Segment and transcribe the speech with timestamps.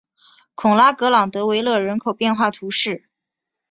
[0.55, 3.07] 孔拉格朗德维勒人口变化图示